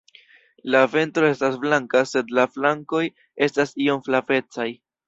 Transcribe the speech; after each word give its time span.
La 0.75 0.79
ventro 0.93 1.27
estas 1.35 1.59
blanka 1.65 2.03
sed 2.15 2.35
la 2.41 2.47
flankoj 2.57 3.05
estas 3.49 3.79
iom 3.87 4.07
flavecaj. 4.11 4.71